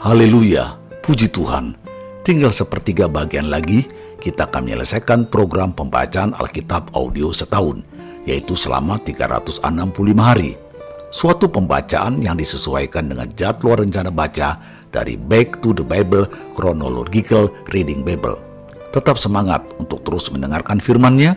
[0.00, 1.76] Haleluya, puji Tuhan.
[2.24, 3.84] Tinggal sepertiga bagian lagi,
[4.16, 7.84] kita akan menyelesaikan program pembacaan Alkitab audio setahun,
[8.24, 9.60] yaitu selama 365
[10.16, 10.56] hari.
[11.12, 14.56] Suatu pembacaan yang disesuaikan dengan jadwal rencana baca
[14.88, 16.24] dari Back to the Bible
[16.56, 18.40] Chronological Reading Bible.
[18.96, 21.36] Tetap semangat untuk terus mendengarkan firman-Nya.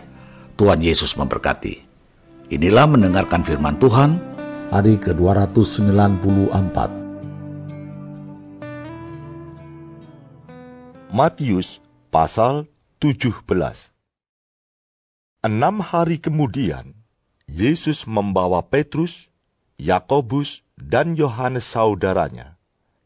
[0.56, 1.84] Tuhan Yesus memberkati.
[2.48, 4.16] Inilah mendengarkan firman Tuhan
[4.72, 7.03] hari ke-294.
[11.14, 11.78] Matius
[12.10, 12.66] pasal
[12.98, 13.46] 17
[15.46, 16.90] Enam hari kemudian,
[17.46, 19.30] Yesus membawa Petrus,
[19.78, 22.58] Yakobus, dan Yohanes saudaranya,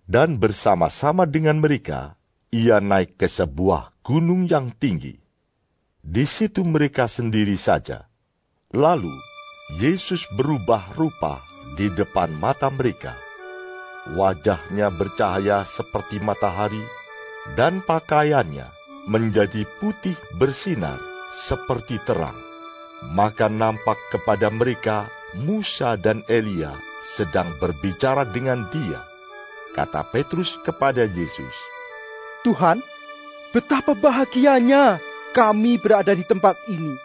[0.09, 2.17] dan bersama-sama dengan mereka,
[2.49, 5.21] ia naik ke sebuah gunung yang tinggi.
[6.01, 8.09] Di situ mereka sendiri saja.
[8.73, 9.13] Lalu
[9.85, 11.45] Yesus berubah rupa
[11.77, 13.13] di depan mata mereka.
[14.17, 16.81] Wajahnya bercahaya seperti matahari,
[17.55, 18.69] dan pakaiannya
[19.09, 21.01] menjadi putih bersinar
[21.33, 22.37] seperti terang.
[23.15, 25.07] Maka nampak kepada mereka
[25.39, 26.75] Musa dan Elia
[27.07, 29.01] sedang berbicara dengan dia.
[29.73, 31.55] Kata Petrus kepada Yesus,
[32.43, 32.83] Tuhan,
[33.55, 34.99] betapa bahagianya
[35.31, 36.99] kami berada di tempat ini.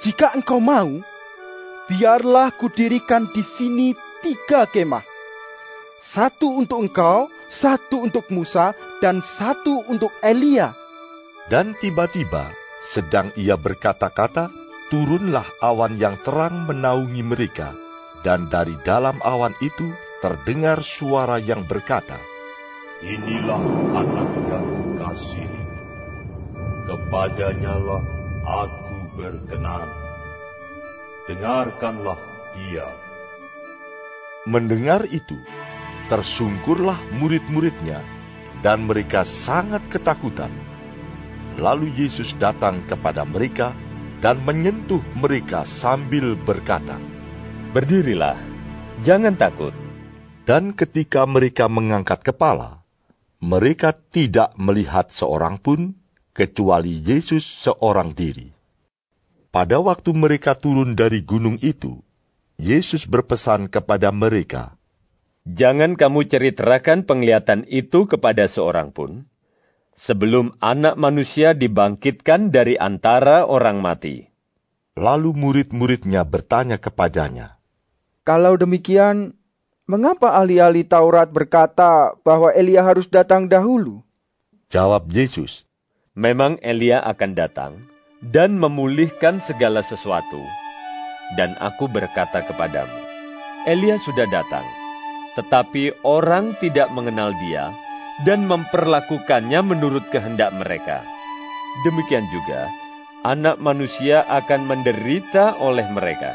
[0.00, 0.88] Jika engkau mau,
[1.90, 3.92] biarlah kudirikan di sini
[4.24, 5.04] tiga kemah.
[6.00, 10.74] Satu untuk engkau, satu untuk Musa, dan satu untuk Elia.
[11.48, 12.50] Dan tiba-tiba,
[12.84, 14.52] sedang ia berkata-kata,
[14.92, 17.72] turunlah awan yang terang menaungi mereka,
[18.26, 19.88] dan dari dalam awan itu
[20.20, 22.18] terdengar suara yang berkata,
[22.98, 23.62] Inilah
[23.94, 25.52] anak yang kukasih.
[26.88, 28.02] Kepadanya lah
[28.42, 29.88] aku berkenan.
[31.30, 32.18] Dengarkanlah
[32.58, 32.88] dia.
[34.48, 35.36] Mendengar itu,
[36.10, 38.17] tersungkurlah murid-muridnya,
[38.62, 40.50] dan mereka sangat ketakutan.
[41.58, 43.74] Lalu Yesus datang kepada mereka
[44.22, 46.98] dan menyentuh mereka sambil berkata,
[47.74, 48.38] Berdirilah,
[49.02, 49.74] jangan takut.
[50.48, 52.80] Dan ketika mereka mengangkat kepala,
[53.36, 55.92] mereka tidak melihat seorang pun
[56.32, 58.54] kecuali Yesus seorang diri.
[59.52, 62.00] Pada waktu mereka turun dari gunung itu,
[62.56, 64.77] Yesus berpesan kepada mereka,
[65.48, 69.24] Jangan kamu ceritakan penglihatan itu kepada seorang pun,
[69.96, 74.28] sebelum anak manusia dibangkitkan dari antara orang mati.
[74.92, 77.56] Lalu murid-muridnya bertanya kepadanya,
[78.28, 79.40] Kalau demikian,
[79.88, 84.04] mengapa ahli-ahli Taurat berkata bahwa Elia harus datang dahulu?
[84.68, 85.64] Jawab Yesus,
[86.18, 87.72] Memang Elia akan datang
[88.20, 90.42] dan memulihkan segala sesuatu.
[91.38, 92.98] Dan aku berkata kepadamu,
[93.70, 94.66] Elia sudah datang,
[95.38, 97.70] tetapi orang tidak mengenal dia
[98.26, 101.06] dan memperlakukannya menurut kehendak mereka.
[101.86, 102.66] Demikian juga,
[103.22, 106.34] anak manusia akan menderita oleh mereka.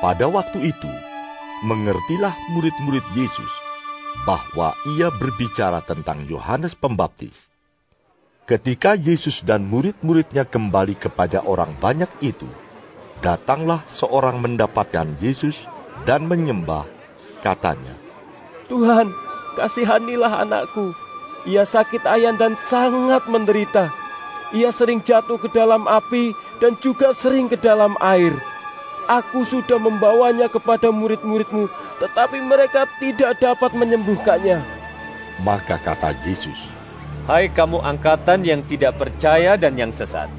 [0.00, 0.88] Pada waktu itu,
[1.68, 3.52] mengertilah murid-murid Yesus
[4.24, 7.52] bahwa ia berbicara tentang Yohanes Pembaptis.
[8.48, 12.48] Ketika Yesus dan murid-muridnya kembali kepada orang banyak itu,
[13.20, 15.68] datanglah seorang mendapatkan Yesus
[16.08, 16.84] dan menyembah,
[17.40, 18.03] katanya,
[18.66, 19.12] Tuhan,
[19.56, 20.96] kasihanilah anakku.
[21.44, 23.92] Ia sakit ayan dan sangat menderita.
[24.56, 26.32] Ia sering jatuh ke dalam api
[26.62, 28.32] dan juga sering ke dalam air.
[29.04, 31.68] Aku sudah membawanya kepada murid-muridmu,
[32.00, 34.64] tetapi mereka tidak dapat menyembuhkannya.
[35.44, 36.56] Maka kata Yesus,
[37.28, 40.32] Hai kamu angkatan yang tidak percaya dan yang sesat.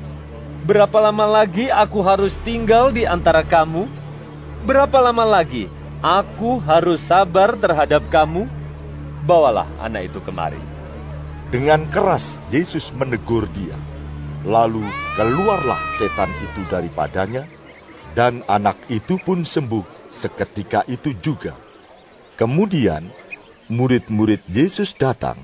[0.65, 3.85] Berapa lama lagi aku harus tinggal di antara kamu?
[4.65, 5.69] Berapa lama lagi
[6.05, 8.45] aku harus sabar terhadap kamu?
[9.25, 10.61] Bawalah anak itu kemari.
[11.49, 13.73] Dengan keras Yesus menegur dia.
[14.45, 14.85] Lalu
[15.17, 17.49] keluarlah setan itu daripadanya,
[18.13, 19.81] dan anak itu pun sembuh
[20.13, 21.57] seketika itu juga.
[22.37, 23.09] Kemudian
[23.65, 25.41] murid-murid Yesus datang,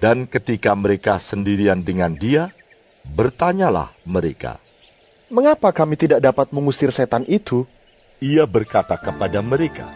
[0.00, 2.56] dan ketika mereka sendirian dengan dia,
[3.04, 4.56] bertanyalah mereka.
[5.28, 7.68] Mengapa kami tidak dapat mengusir setan itu?
[8.18, 9.86] Ia berkata kepada mereka,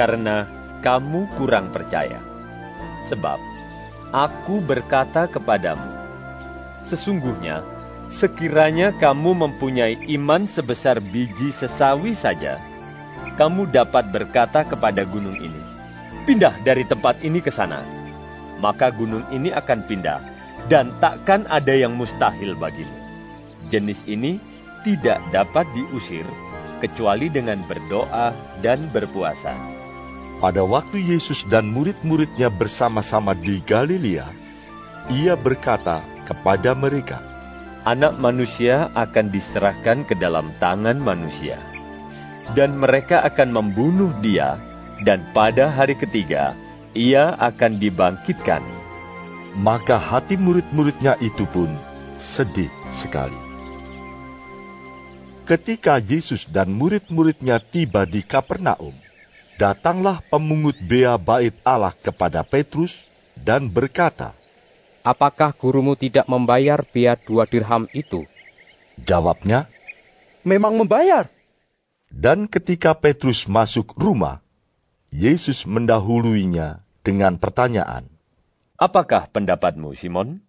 [0.00, 0.48] Karena
[0.80, 2.24] kamu kurang percaya.
[3.12, 3.36] Sebab
[4.16, 5.92] aku berkata kepadamu,
[6.88, 7.60] sesungguhnya
[8.08, 12.56] sekiranya kamu mempunyai iman sebesar biji sesawi saja,
[13.36, 15.60] kamu dapat berkata kepada gunung ini,
[16.24, 17.84] pindah dari tempat ini ke sana.
[18.56, 20.20] Maka gunung ini akan pindah,
[20.72, 22.96] dan takkan ada yang mustahil bagimu.
[23.68, 24.40] Jenis ini
[24.80, 26.24] tidak dapat diusir
[26.80, 28.32] kecuali dengan berdoa
[28.64, 29.79] dan berpuasa.
[30.40, 34.24] Pada waktu Yesus dan murid-muridnya bersama-sama di Galilea,
[35.12, 37.20] ia berkata kepada mereka,
[37.84, 41.60] Anak manusia akan diserahkan ke dalam tangan manusia,
[42.56, 44.56] dan mereka akan membunuh dia,
[45.04, 46.56] dan pada hari ketiga
[46.96, 48.64] ia akan dibangkitkan.
[49.60, 51.68] Maka hati murid-muridnya itu pun
[52.16, 53.36] sedih sekali.
[55.44, 59.09] Ketika Yesus dan murid-muridnya tiba di Kapernaum,
[59.60, 63.04] datanglah pemungut bea bait Allah kepada Petrus
[63.36, 64.32] dan berkata,
[65.04, 68.24] Apakah gurumu tidak membayar bea dua dirham itu?
[68.96, 69.68] Jawabnya,
[70.40, 71.28] Memang membayar.
[72.08, 74.40] dan ketika Petrus masuk rumah,
[75.12, 78.08] Yesus mendahuluinya dengan pertanyaan.
[78.80, 80.40] Apakah pendapatmu, Simon?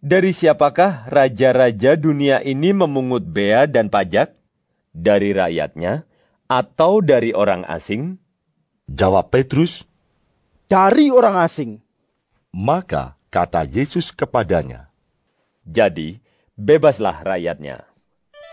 [0.00, 4.32] Dari siapakah raja-raja dunia ini memungut bea dan pajak?
[4.96, 6.08] Dari rakyatnya
[6.48, 8.16] atau dari orang asing?
[8.86, 9.82] Jawab Petrus,
[10.70, 11.82] Dari orang asing.
[12.54, 14.94] maka kata Yesus kepadanya,
[15.66, 16.22] Jadi,
[16.54, 17.82] bebaslah rakyatnya.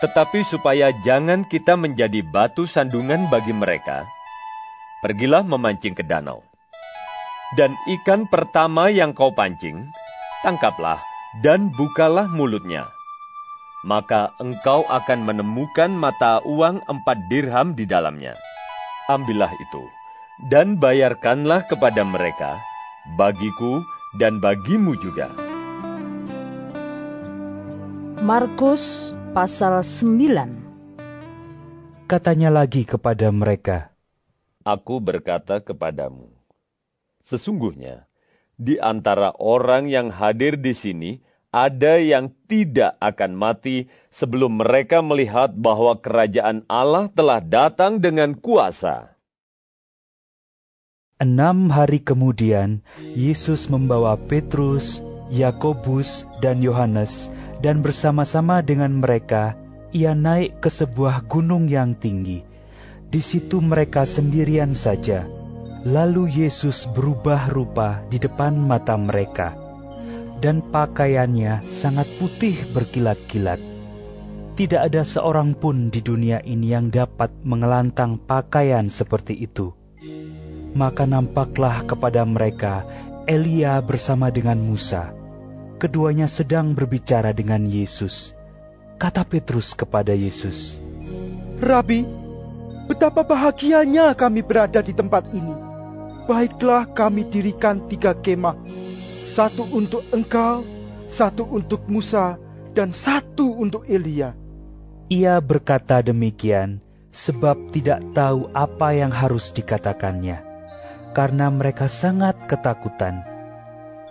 [0.02, 4.10] Tetapi supaya jangan kita menjadi batu sandungan bagi mereka,
[5.06, 6.42] pergilah memancing ke danau.
[7.54, 7.70] Dan
[8.02, 9.86] ikan pertama yang kau pancing,
[10.42, 10.98] tangkaplah
[11.46, 12.90] dan bukalah mulutnya.
[13.86, 18.34] Maka engkau akan menemukan mata uang empat dirham di dalamnya.
[19.06, 19.82] Ambillah itu,
[20.50, 22.58] dan bayarkanlah kepada mereka,
[23.14, 23.86] bagiku
[24.18, 25.30] dan bagimu juga.
[28.24, 33.94] Markus pasal 9 Katanya lagi kepada mereka,
[34.64, 36.32] Aku berkata kepadamu,
[37.20, 38.08] sesungguhnya
[38.56, 41.20] di antara orang yang hadir di sini
[41.54, 49.13] ada yang tidak akan mati sebelum mereka melihat bahwa kerajaan Allah telah datang dengan kuasa.
[51.22, 52.82] Enam hari kemudian,
[53.14, 54.98] Yesus membawa Petrus,
[55.30, 57.30] Yakobus, dan Yohanes,
[57.62, 59.54] dan bersama-sama dengan mereka,
[59.94, 62.42] ia naik ke sebuah gunung yang tinggi.
[63.14, 65.22] Di situ mereka sendirian saja.
[65.86, 69.54] Lalu Yesus berubah rupa di depan mata mereka,
[70.42, 73.62] dan pakaiannya sangat putih berkilat-kilat.
[74.58, 79.83] Tidak ada seorang pun di dunia ini yang dapat mengelantang pakaian seperti itu.
[80.74, 82.82] Maka nampaklah kepada mereka
[83.30, 85.14] Elia bersama dengan Musa.
[85.78, 88.34] Keduanya sedang berbicara dengan Yesus.
[88.98, 90.78] Kata Petrus kepada Yesus,
[91.58, 92.06] Rabi,
[92.86, 95.54] betapa bahagianya kami berada di tempat ini.
[96.30, 98.56] Baiklah kami dirikan tiga kemah.
[99.34, 100.62] Satu untuk engkau,
[101.10, 102.38] satu untuk Musa,
[102.72, 104.34] dan satu untuk Elia.
[105.10, 106.80] Ia berkata demikian
[107.14, 110.42] sebab tidak tahu apa yang harus dikatakannya,
[111.14, 113.22] karena mereka sangat ketakutan.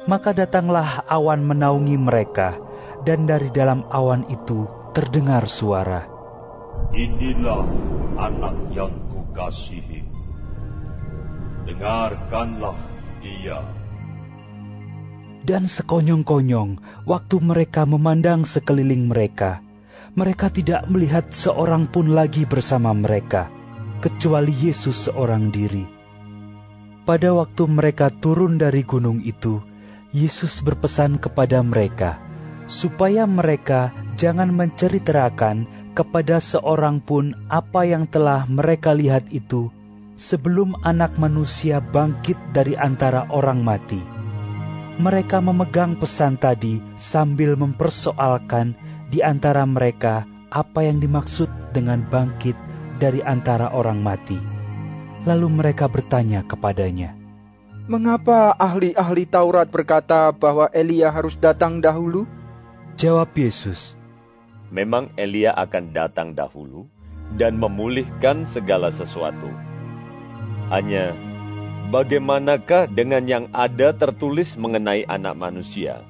[0.08, 2.56] Maka datanglah awan menaungi mereka,
[3.04, 4.66] dan dari dalam awan itu
[4.96, 6.08] terdengar suara.
[6.96, 7.64] Inilah
[8.16, 10.02] anak yang kukasihi.
[11.68, 12.76] Dengarkanlah
[13.20, 13.60] dia.
[15.44, 19.60] Dan sekonyong-konyong, waktu mereka memandang sekeliling mereka,
[20.16, 23.52] mereka tidak melihat seorang pun lagi bersama mereka,
[24.00, 25.93] kecuali Yesus seorang diri.
[27.04, 29.60] Pada waktu mereka turun dari gunung itu,
[30.16, 32.16] Yesus berpesan kepada mereka,
[32.64, 39.68] supaya mereka jangan menceritakan kepada seorang pun apa yang telah mereka lihat itu
[40.16, 44.00] sebelum anak manusia bangkit dari antara orang mati.
[44.96, 48.80] Mereka memegang pesan tadi sambil mempersoalkan
[49.12, 52.56] di antara mereka apa yang dimaksud dengan bangkit
[53.02, 54.53] dari antara orang mati.
[55.24, 57.16] Lalu mereka bertanya kepadanya,
[57.84, 62.24] Mengapa ahli-ahli Taurat berkata bahwa Elia harus datang dahulu?
[62.96, 64.00] Jawab Yesus,
[64.74, 66.88] Memang Elia akan datang dahulu
[67.38, 69.52] dan memulihkan segala sesuatu.
[70.74, 71.14] Hanya
[71.94, 76.02] bagaimanakah dengan yang ada tertulis mengenai anak manusia,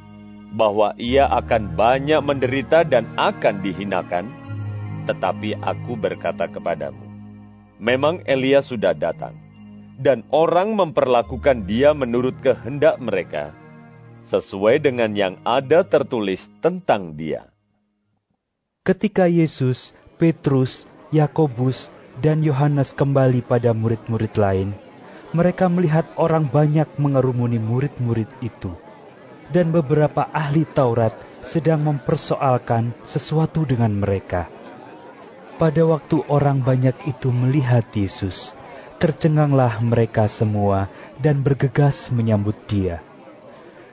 [0.56, 4.32] bahwa ia akan banyak menderita dan akan dihinakan?
[5.10, 7.03] Tetapi aku berkata kepadamu,
[7.84, 9.36] memang Elia sudah datang,
[10.00, 13.52] dan orang memperlakukan dia menurut kehendak mereka,
[14.32, 17.52] sesuai dengan yang ada tertulis tentang dia.
[18.88, 21.92] Ketika Yesus, Petrus, Yakobus,
[22.24, 24.72] dan Yohanes kembali pada murid-murid lain,
[25.36, 28.72] mereka melihat orang banyak mengerumuni murid-murid itu.
[29.52, 31.14] Dan beberapa ahli Taurat
[31.44, 34.48] sedang mempersoalkan sesuatu dengan mereka.
[35.62, 38.58] Pada waktu orang banyak itu melihat Yesus,
[39.04, 40.88] Tercenganglah mereka semua
[41.20, 43.04] dan bergegas menyambut dia.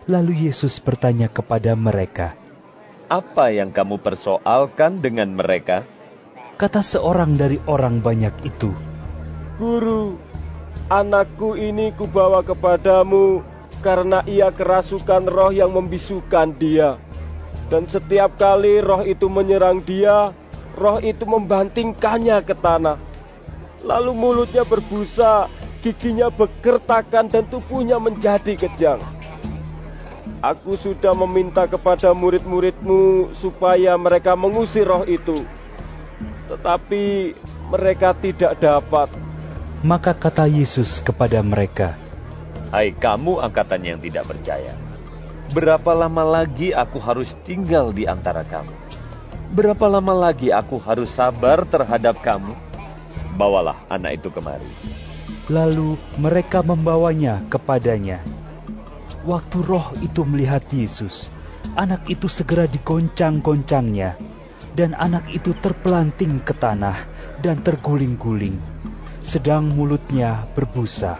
[0.07, 2.39] Lalu Yesus bertanya kepada mereka,
[3.11, 5.83] Apa yang kamu persoalkan dengan mereka?
[6.55, 8.71] Kata seorang dari orang banyak itu,
[9.59, 10.15] Guru,
[10.87, 13.43] anakku ini kubawa kepadamu
[13.83, 17.03] karena ia kerasukan roh yang membisukan dia.
[17.67, 20.31] Dan setiap kali roh itu menyerang dia,
[20.81, 22.97] roh itu membantingkannya ke tanah.
[23.85, 25.53] Lalu mulutnya berbusa,
[25.85, 29.01] giginya bekertakan dan tubuhnya menjadi kejang.
[30.41, 35.45] Aku sudah meminta kepada murid-muridmu supaya mereka mengusir roh itu.
[36.49, 37.37] Tetapi
[37.69, 39.13] mereka tidak dapat.
[39.85, 41.97] Maka kata Yesus kepada mereka,
[42.71, 44.77] Hai kamu angkatan yang tidak percaya.
[45.51, 48.71] Berapa lama lagi aku harus tinggal di antara kamu?
[49.51, 52.55] Berapa lama lagi aku harus sabar terhadap kamu?
[53.35, 54.71] Bawalah anak itu kemari.
[55.51, 58.23] Lalu mereka membawanya kepadanya.
[59.27, 61.35] Waktu roh itu melihat Yesus,
[61.75, 64.15] anak itu segera digoncang-goncangnya,
[64.79, 67.03] dan anak itu terpelanting ke tanah
[67.43, 68.55] dan terguling-guling,
[69.19, 71.19] sedang mulutnya berbusa.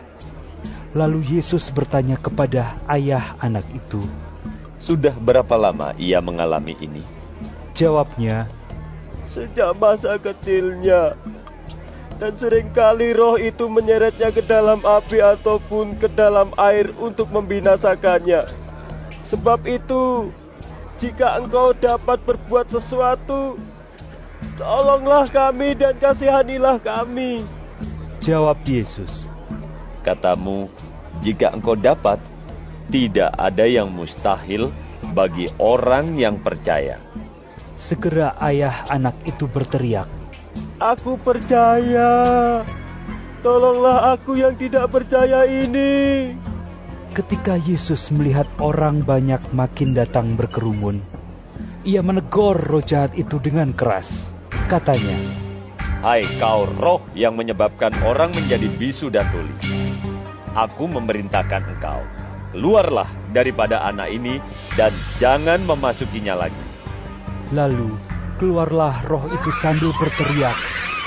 [0.95, 3.99] Lalu Yesus bertanya kepada ayah anak itu,
[4.79, 7.20] Sudah berapa lama ia mengalami ini?
[7.75, 8.51] Jawabnya,
[9.31, 11.15] Sejak masa kecilnya.
[12.19, 18.45] Dan sering kali roh itu menyeretnya ke dalam api ataupun ke dalam air untuk membinasakannya.
[19.25, 20.29] Sebab itu,
[21.01, 23.57] jika engkau dapat berbuat sesuatu,
[24.61, 27.41] tolonglah kami dan kasihanilah kami.
[28.21, 29.25] Jawab Yesus,
[30.05, 30.69] Katamu,
[31.25, 32.21] jika engkau dapat,
[32.93, 34.69] tidak ada yang mustahil
[35.17, 37.01] bagi orang yang percaya.
[37.81, 40.05] Segera ayah anak itu berteriak,
[40.77, 42.13] Aku percaya.
[43.41, 46.29] Tolonglah aku yang tidak percaya ini.
[47.17, 51.01] Ketika Yesus melihat orang banyak makin datang berkerumun,
[51.81, 54.29] ia menegur roh jahat itu dengan keras.
[54.69, 55.17] Katanya,
[56.05, 59.57] Hai kau roh yang menyebabkan orang menjadi bisu dan tuli.
[60.53, 62.05] Aku memerintahkan engkau,
[62.53, 64.37] keluarlah daripada anak ini
[64.77, 66.70] dan jangan memasukinya lagi.
[67.51, 67.99] Lalu
[68.39, 70.55] keluarlah roh itu sambil berteriak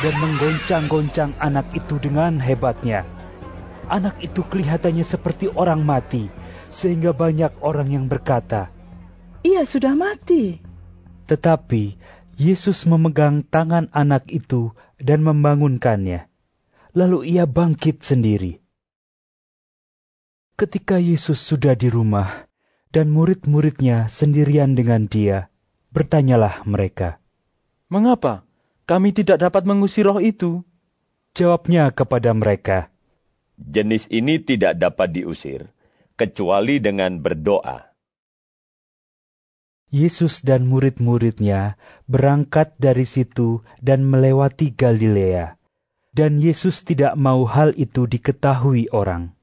[0.03, 3.07] dan menggoncang-goncang anak itu dengan hebatnya.
[3.87, 6.27] Anak itu kelihatannya seperti orang mati,
[6.67, 8.67] sehingga banyak orang yang berkata,
[9.43, 10.59] Ia sudah mati.
[11.27, 11.83] Tetapi
[12.35, 16.25] Yesus memegang tangan anak itu dan membangunkannya.
[16.97, 18.59] Lalu ia bangkit sendiri.
[20.57, 22.49] Ketika Yesus sudah di rumah
[22.89, 25.52] dan murid-muridnya sendirian dengan dia,
[25.93, 27.21] bertanyalah mereka,
[27.93, 28.41] Mengapa
[28.89, 30.65] kami tidak dapat mengusir roh itu?
[31.37, 32.89] Jawabnya kepada mereka,
[33.53, 35.69] Jenis ini tidak dapat diusir,
[36.17, 37.93] kecuali dengan berdoa.
[39.93, 41.77] Yesus dan murid-muridnya
[42.09, 45.61] berangkat dari situ dan melewati Galilea.
[46.13, 49.37] Dan Yesus tidak mau hal itu diketahui orang.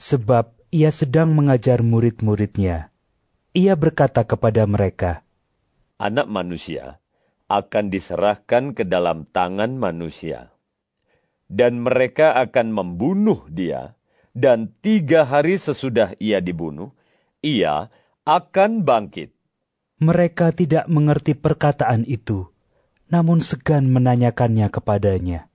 [0.00, 2.88] Sebab ia sedang mengajar murid-muridnya.
[3.52, 5.24] Ia berkata kepada mereka,
[5.96, 7.00] Anak manusia
[7.48, 10.52] akan diserahkan ke dalam tangan manusia.
[11.48, 13.96] Dan mereka akan membunuh dia,
[14.36, 16.92] dan tiga hari sesudah ia dibunuh,
[17.40, 17.88] ia
[18.28, 19.32] akan bangkit.
[20.02, 22.50] Mereka tidak mengerti perkataan itu,
[23.08, 25.48] namun segan menanyakannya kepadanya.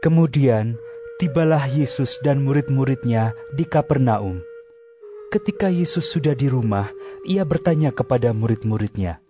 [0.00, 0.80] Kemudian
[1.20, 4.40] tibalah Yesus dan murid-muridnya di Kapernaum.
[5.30, 6.90] Ketika Yesus sudah di rumah,
[7.26, 9.20] ia bertanya kepada murid-muridnya,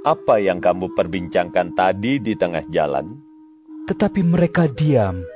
[0.00, 3.20] Apa yang kamu perbincangkan tadi di tengah jalan?
[3.84, 5.26] Tetapi mereka diam,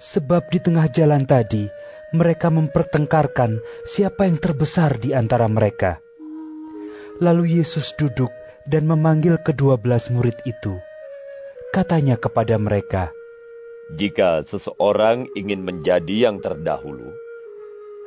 [0.00, 1.70] sebab di tengah jalan tadi
[2.14, 5.98] mereka mempertengkarkan siapa yang terbesar di antara mereka.
[7.18, 8.30] Lalu Yesus duduk
[8.66, 10.78] dan memanggil kedua belas murid itu.
[11.74, 13.10] Katanya kepada mereka,
[13.98, 17.12] Jika seseorang ingin menjadi yang terdahulu,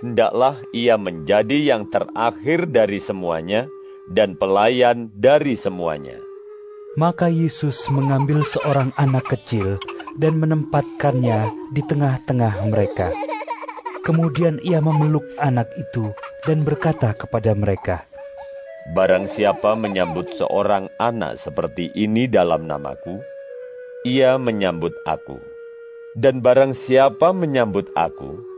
[0.01, 3.65] hendaklah ia menjadi yang terakhir dari semuanya
[4.09, 6.21] dan pelayan dari semuanya.
[6.97, 9.77] Maka Yesus mengambil seorang anak kecil
[10.17, 13.13] dan menempatkannya di tengah-tengah mereka.
[14.01, 16.15] Kemudian ia memeluk anak itu
[16.47, 18.07] dan berkata kepada mereka,
[18.95, 23.19] Barang siapa menyambut seorang anak seperti ini dalam namaku,
[24.07, 25.43] ia menyambut aku.
[26.15, 28.56] Dan barang siapa menyambut aku,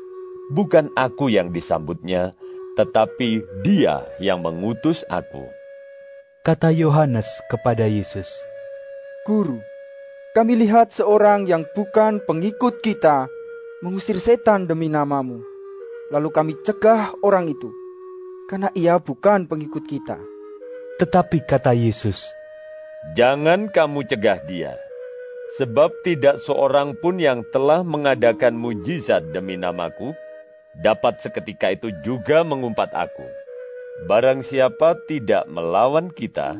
[0.49, 2.33] bukan aku yang disambutnya,
[2.75, 5.47] tetapi dia yang mengutus aku.
[6.41, 8.41] Kata Yohanes kepada Yesus,
[9.27, 9.61] Guru,
[10.33, 13.29] kami lihat seorang yang bukan pengikut kita
[13.85, 15.43] mengusir setan demi namamu.
[16.09, 17.69] Lalu kami cegah orang itu,
[18.49, 20.17] karena ia bukan pengikut kita.
[20.97, 22.33] Tetapi kata Yesus,
[23.15, 24.75] Jangan kamu cegah dia,
[25.55, 30.11] sebab tidak seorang pun yang telah mengadakan mujizat demi namaku,
[30.77, 33.25] dapat seketika itu juga mengumpat aku.
[34.05, 36.59] Barang siapa tidak melawan kita,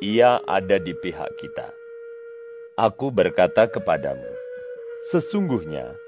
[0.00, 1.74] ia ada di pihak kita.
[2.80, 4.30] Aku berkata kepadamu,
[5.12, 6.00] sesungguhnya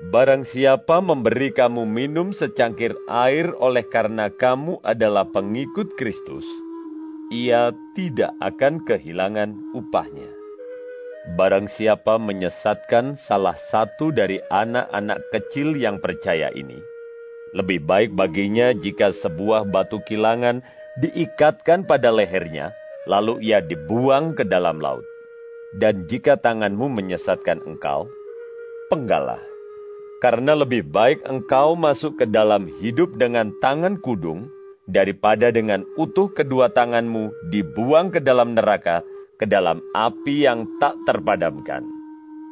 [0.00, 6.48] Barang siapa memberi kamu minum secangkir air oleh karena kamu adalah pengikut Kristus,
[7.28, 10.39] ia tidak akan kehilangan upahnya.
[11.28, 16.80] Barang siapa menyesatkan salah satu dari anak-anak kecil yang percaya ini,
[17.52, 20.64] lebih baik baginya jika sebuah batu kilangan
[20.96, 22.72] diikatkan pada lehernya,
[23.04, 25.04] lalu ia dibuang ke dalam laut.
[25.76, 28.08] Dan jika tanganmu menyesatkan engkau,
[28.88, 29.38] penggalah
[30.20, 34.52] karena lebih baik engkau masuk ke dalam hidup dengan tangan kudung,
[34.84, 39.00] daripada dengan utuh kedua tanganmu dibuang ke dalam neraka,
[39.40, 41.80] ke dalam api yang tak terpadamkan.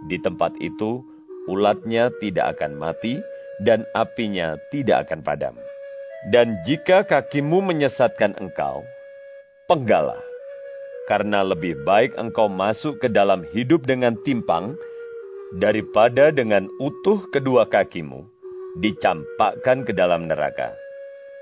[0.09, 1.05] Di tempat itu,
[1.45, 3.21] ulatnya tidak akan mati,
[3.61, 5.55] dan apinya tidak akan padam.
[6.33, 8.83] Dan jika kakimu menyesatkan engkau,
[9.69, 10.25] penggalah.
[11.05, 14.73] Karena lebih baik engkau masuk ke dalam hidup dengan timpang,
[15.57, 18.25] daripada dengan utuh kedua kakimu
[18.81, 20.77] dicampakkan ke dalam neraka.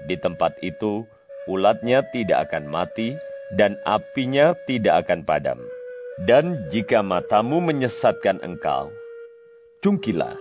[0.06, 1.02] Di tempat itu,
[1.50, 3.18] ulatnya tidak akan mati
[3.54, 5.60] dan apinya tidak akan padam.
[6.26, 8.88] Dan jika matamu menyesatkan engkau,
[9.84, 10.34] cungkilah,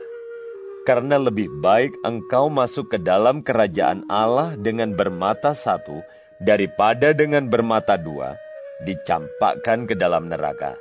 [0.87, 5.99] karena lebih baik engkau masuk ke dalam kerajaan Allah dengan bermata satu
[6.39, 8.39] daripada dengan bermata dua,
[8.87, 10.79] dicampakkan ke dalam neraka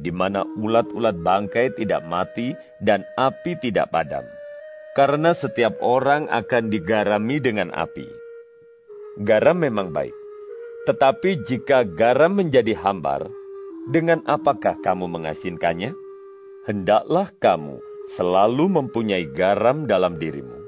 [0.00, 4.24] di mana ulat-ulat bangkai tidak mati dan api tidak padam.
[4.96, 8.08] Karena setiap orang akan digarami dengan api.
[9.20, 10.12] Garam memang baik,
[10.86, 13.26] tetapi jika garam menjadi hambar,
[13.90, 15.90] dengan apakah kamu mengasinkannya?
[16.66, 20.62] Hendaklah kamu selalu mempunyai garam dalam dirimu,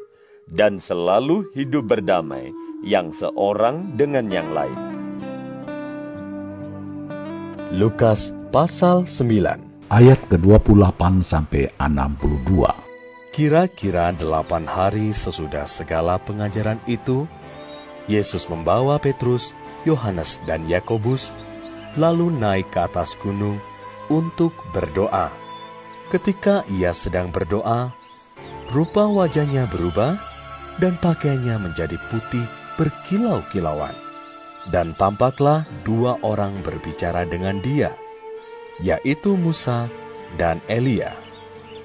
[0.51, 2.51] dan selalu hidup berdamai
[2.83, 4.79] yang seorang dengan yang lain.
[7.79, 12.75] Lukas pasal 9 ayat ke-28 sampai 62.
[13.33, 17.31] Kira-kira delapan hari sesudah segala pengajaran itu,
[18.11, 19.55] Yesus membawa Petrus,
[19.89, 21.33] Yohanes, dan Yakobus
[21.97, 23.57] lalu naik ke atas gunung
[24.13, 25.33] untuk berdoa.
[26.13, 27.97] Ketika ia sedang berdoa,
[28.69, 30.21] rupa wajahnya berubah
[30.77, 32.45] dan pakaiannya menjadi putih
[32.77, 33.97] berkilau-kilauan.
[34.69, 37.97] Dan tampaklah dua orang berbicara dengan dia
[38.79, 39.91] yaitu Musa
[40.39, 41.15] dan Elia.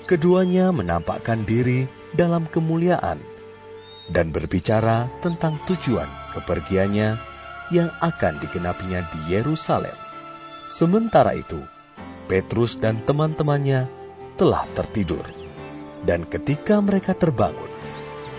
[0.06, 3.18] Keduanya menampakkan diri dalam kemuliaan
[4.12, 7.18] dan berbicara tentang tujuan kepergiannya
[7.74, 9.98] yang akan digenapinya di Yerusalem.
[10.70, 11.58] Sementara itu,
[12.30, 13.90] Petrus dan teman-temannya
[14.38, 15.26] telah tertidur.
[16.06, 17.72] Dan ketika mereka terbangun,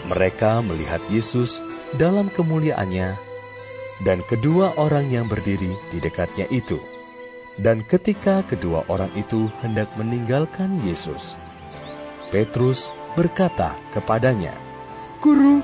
[0.07, 1.59] mereka melihat Yesus
[1.99, 3.19] dalam kemuliaannya
[4.07, 6.77] dan kedua orang yang berdiri di dekatnya itu
[7.55, 11.39] dan ketika kedua orang itu hendak meninggalkan Yesus,
[12.35, 14.59] Petrus berkata kepadanya,
[15.23, 15.63] Guru,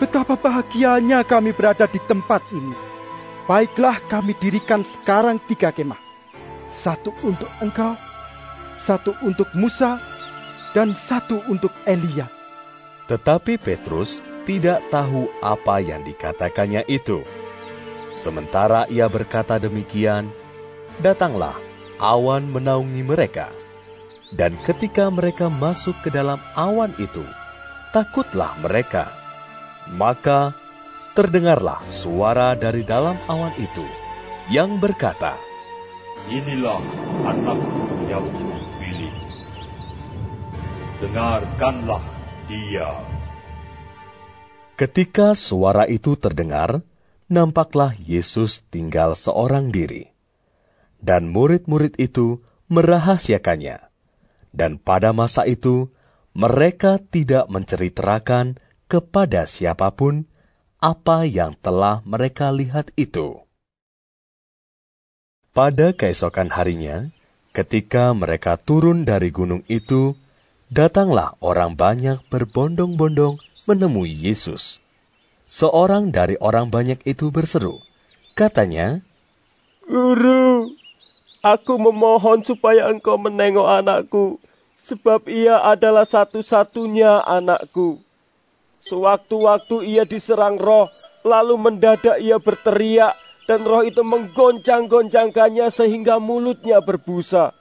[0.00, 2.89] betapa bahagianya kami berada di tempat ini.
[3.50, 5.98] Baiklah kami dirikan sekarang tiga kemah.
[6.70, 7.98] Satu untuk engkau,
[8.78, 9.98] satu untuk Musa,
[10.70, 12.30] dan satu untuk Elia.
[13.10, 17.26] Tetapi Petrus tidak tahu apa yang dikatakannya itu.
[18.14, 20.30] Sementara ia berkata demikian,
[21.02, 21.58] datanglah
[21.98, 23.50] awan menaungi mereka.
[24.30, 27.26] Dan ketika mereka masuk ke dalam awan itu,
[27.90, 29.10] takutlah mereka.
[29.90, 30.54] Maka
[31.16, 33.84] terdengarlah suara dari dalam awan itu
[34.50, 35.38] yang berkata,
[36.30, 36.82] Inilah
[37.26, 39.14] anakku yang kupilih.
[41.00, 42.04] Dengarkanlah
[42.46, 42.90] dia.
[44.78, 46.84] Ketika suara itu terdengar,
[47.26, 50.10] nampaklah Yesus tinggal seorang diri
[51.00, 53.80] dan murid-murid itu merahasiakannya.
[54.52, 55.90] Dan pada masa itu,
[56.36, 60.29] mereka tidak menceritakan kepada siapa pun
[60.80, 63.44] apa yang telah mereka lihat itu.
[65.52, 67.12] Pada keesokan harinya,
[67.52, 70.16] ketika mereka turun dari gunung itu,
[70.72, 73.36] datanglah orang banyak berbondong-bondong
[73.68, 74.80] menemui Yesus.
[75.52, 77.84] Seorang dari orang banyak itu berseru,
[78.32, 79.04] katanya,
[79.84, 80.72] Guru,
[81.40, 84.24] Aku memohon supaya engkau menengok anakku,
[84.84, 88.00] sebab ia adalah satu-satunya anakku.
[88.80, 90.88] Sewaktu-waktu ia diserang roh,
[91.26, 93.12] lalu mendadak ia berteriak,
[93.44, 97.52] dan roh itu menggoncang-goncangkannya sehingga mulutnya berbusa.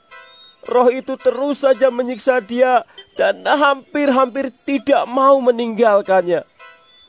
[0.70, 2.84] Roh itu terus saja menyiksa dia
[3.16, 6.44] dan hampir-hampir tidak mau meninggalkannya.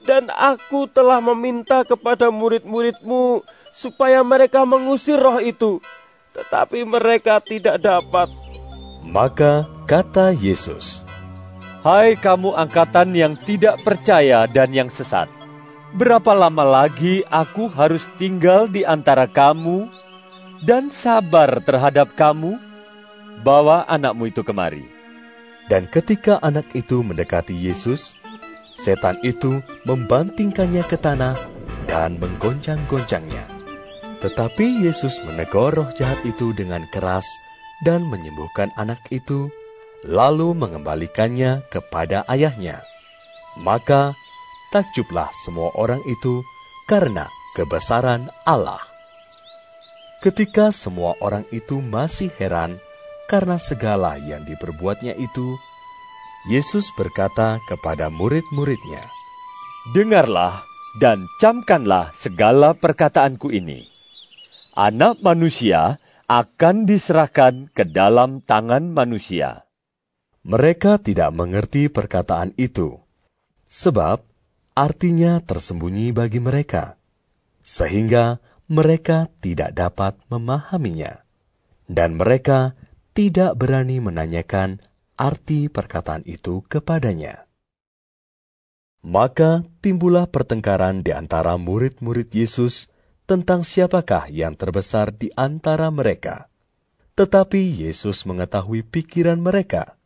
[0.01, 3.45] Dan aku telah meminta kepada murid-muridmu
[3.77, 5.85] supaya mereka mengusir roh itu,
[6.33, 8.33] tetapi mereka tidak dapat.
[9.05, 11.05] Maka kata Yesus,
[11.81, 15.33] Hai kamu angkatan yang tidak percaya dan yang sesat,
[15.97, 19.89] berapa lama lagi aku harus tinggal di antara kamu
[20.61, 22.61] dan sabar terhadap kamu?
[23.41, 24.85] Bawa anakmu itu kemari.
[25.73, 28.13] Dan ketika anak itu mendekati Yesus,
[28.77, 31.41] setan itu membantingkannya ke tanah
[31.89, 33.49] dan menggoncang-goncangnya.
[34.21, 37.25] Tetapi Yesus menegur roh jahat itu dengan keras
[37.81, 39.49] dan menyembuhkan anak itu,
[40.05, 42.85] lalu mengembalikannya kepada ayahnya.
[43.61, 44.17] Maka
[44.73, 46.47] takjublah semua orang itu
[46.87, 48.81] karena kebesaran Allah.
[50.21, 52.77] Ketika semua orang itu masih heran
[53.27, 55.57] karena segala yang diperbuatnya itu,
[56.49, 59.05] Yesus berkata kepada murid-muridnya,
[59.97, 60.61] Dengarlah
[61.01, 63.89] dan camkanlah segala perkataanku ini.
[64.77, 69.70] Anak manusia akan diserahkan ke dalam tangan manusia.
[70.41, 72.97] Mereka tidak mengerti perkataan itu,
[73.69, 74.25] sebab
[74.73, 76.97] artinya tersembunyi bagi mereka,
[77.61, 81.21] sehingga mereka tidak dapat memahaminya.
[81.91, 82.73] Dan mereka
[83.13, 84.81] tidak berani menanyakan
[85.21, 87.45] arti perkataan itu kepadanya.
[89.05, 92.89] Maka timbullah pertengkaran di antara murid-murid Yesus
[93.29, 96.49] tentang siapakah yang terbesar di antara mereka.
[97.17, 100.00] Tetapi Yesus mengetahui pikiran mereka.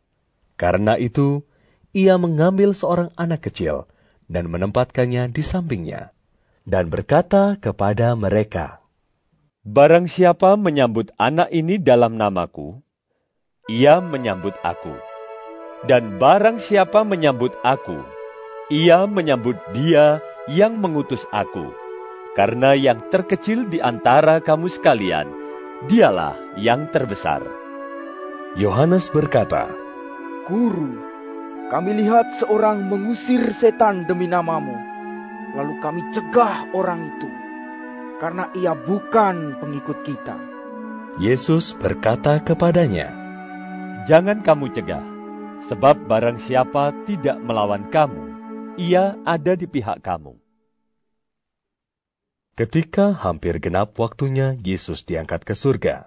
[0.55, 1.43] Karena itu,
[1.95, 3.87] ia mengambil seorang anak kecil
[4.31, 6.11] dan menempatkannya di sampingnya,
[6.67, 8.83] dan berkata kepada mereka,
[9.65, 12.85] Barang siapa menyambut anak ini dalam namaku,
[13.65, 14.93] ia menyambut aku.
[15.85, 17.97] Dan barang siapa menyambut aku,
[18.69, 21.73] ia menyambut dia yang mengutus aku.
[22.37, 25.29] Karena yang terkecil di antara kamu sekalian,
[25.89, 27.41] dialah yang terbesar.
[28.59, 29.84] Yohanes berkata,
[30.45, 31.01] Guru,
[31.73, 34.77] kami lihat seorang mengusir setan demi namamu,
[35.57, 37.29] lalu kami cegah orang itu,
[38.21, 40.37] karena ia bukan pengikut kita.
[41.17, 43.09] Yesus berkata kepadanya,
[44.05, 45.01] Jangan kamu cegah,
[45.65, 48.23] sebab barang siapa tidak melawan kamu,
[48.77, 50.37] ia ada di pihak kamu.
[52.53, 56.05] Ketika hampir genap waktunya Yesus diangkat ke surga,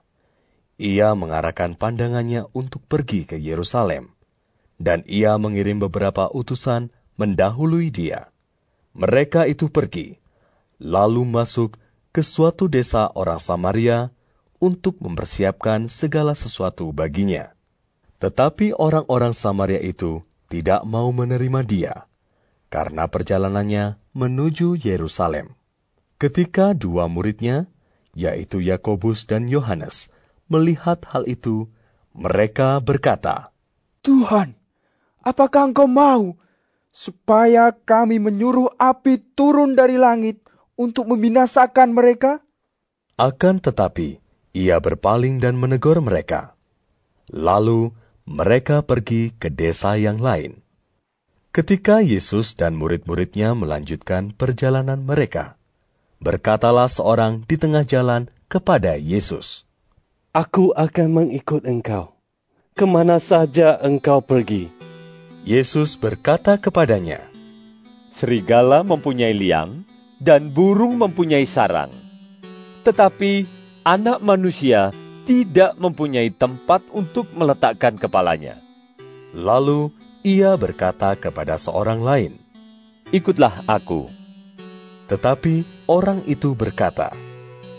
[0.78, 4.14] ia mengarahkan pandangannya untuk pergi ke Yerusalem,
[4.78, 8.30] dan ia mengirim beberapa utusan mendahului dia.
[8.94, 10.16] Mereka itu pergi,
[10.78, 11.76] lalu masuk
[12.14, 14.14] ke suatu desa orang Samaria
[14.58, 17.54] untuk mempersiapkan segala sesuatu baginya.
[18.18, 21.94] Tetapi orang-orang Samaria itu tidak mau menerima dia,
[22.66, 25.54] karena perjalanannya menuju Yerusalem.
[26.18, 27.70] Ketika dua muridnya,
[28.18, 30.10] yaitu Yakobus dan Yohanes,
[30.50, 31.70] melihat hal itu,
[32.10, 33.54] mereka berkata,
[34.02, 34.57] Tuhan,
[35.28, 36.32] apakah engkau mau
[36.88, 40.40] supaya kami menyuruh api turun dari langit
[40.74, 42.40] untuk membinasakan mereka?
[43.20, 44.22] Akan tetapi,
[44.56, 46.56] ia berpaling dan menegur mereka.
[47.28, 47.92] Lalu
[48.24, 50.64] mereka pergi ke desa yang lain.
[51.52, 55.58] Ketika Yesus dan murid-muridnya melanjutkan perjalanan mereka,
[56.22, 59.66] berkatalah seorang di tengah jalan kepada Yesus,
[60.30, 62.14] Aku akan mengikut engkau,
[62.76, 64.77] ke mana saja engkau pergi.
[65.48, 67.24] Yesus berkata kepadanya,
[68.12, 69.80] Serigala mempunyai liang,
[70.20, 71.88] dan burung mempunyai sarang.
[72.84, 73.48] Tetapi
[73.80, 74.92] anak manusia
[75.24, 78.60] tidak mempunyai tempat untuk meletakkan kepalanya.
[79.32, 79.88] Lalu
[80.20, 82.36] ia berkata kepada seorang lain,
[83.08, 84.04] Ikutlah aku.
[85.08, 87.08] Tetapi orang itu berkata,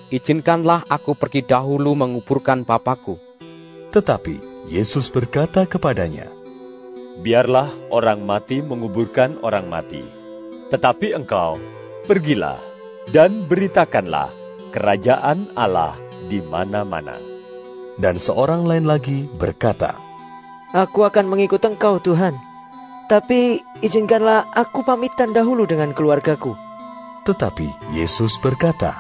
[0.10, 3.22] Izinkanlah aku pergi dahulu menguburkan papaku.
[3.94, 6.39] Tetapi Yesus berkata kepadanya,
[7.20, 10.00] Biarlah orang mati menguburkan orang mati.
[10.72, 11.60] Tetapi engkau,
[12.08, 12.60] pergilah
[13.12, 14.32] dan beritakanlah
[14.72, 16.00] kerajaan Allah
[16.32, 17.20] di mana-mana.
[18.00, 20.00] Dan seorang lain lagi berkata,
[20.72, 22.38] Aku akan mengikut engkau Tuhan,
[23.12, 26.56] tapi izinkanlah aku pamitan dahulu dengan keluargaku.
[27.28, 28.96] Tetapi Yesus berkata,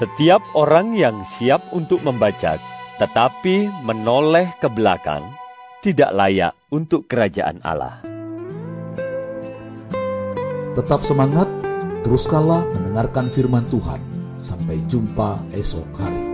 [0.00, 2.62] Setiap orang yang siap untuk membajak
[2.98, 5.30] tetapi menoleh ke belakang
[5.78, 8.02] tidak layak untuk kerajaan Allah.
[10.74, 11.46] Tetap semangat,
[12.06, 13.98] teruskanlah mendengarkan firman Tuhan.
[14.38, 16.27] Sampai jumpa esok hari.